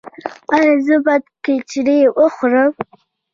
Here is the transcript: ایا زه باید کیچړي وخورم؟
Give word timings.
ایا 0.55 0.73
زه 0.85 0.95
باید 1.05 1.25
کیچړي 1.45 1.99
وخورم؟ 2.19 2.71